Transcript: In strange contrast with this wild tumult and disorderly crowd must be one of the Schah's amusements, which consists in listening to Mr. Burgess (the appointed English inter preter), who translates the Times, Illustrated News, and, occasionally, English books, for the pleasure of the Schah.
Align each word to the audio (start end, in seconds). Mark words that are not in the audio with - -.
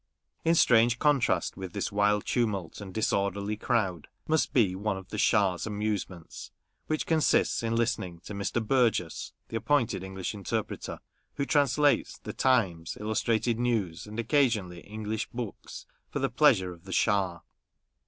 In 0.43 0.55
strange 0.55 0.97
contrast 0.97 1.55
with 1.57 1.73
this 1.73 1.91
wild 1.91 2.25
tumult 2.25 2.81
and 2.81 2.91
disorderly 2.91 3.55
crowd 3.55 4.07
must 4.27 4.51
be 4.51 4.75
one 4.75 4.97
of 4.97 5.09
the 5.09 5.19
Schah's 5.19 5.67
amusements, 5.67 6.49
which 6.87 7.05
consists 7.05 7.61
in 7.61 7.75
listening 7.75 8.17
to 8.21 8.33
Mr. 8.33 8.65
Burgess 8.65 9.33
(the 9.49 9.57
appointed 9.57 10.03
English 10.03 10.33
inter 10.33 10.63
preter), 10.63 10.97
who 11.35 11.45
translates 11.45 12.17
the 12.17 12.33
Times, 12.33 12.97
Illustrated 12.99 13.59
News, 13.59 14.07
and, 14.07 14.17
occasionally, 14.19 14.79
English 14.79 15.27
books, 15.29 15.85
for 16.09 16.17
the 16.17 16.29
pleasure 16.31 16.73
of 16.73 16.85
the 16.85 16.93
Schah. 16.93 17.41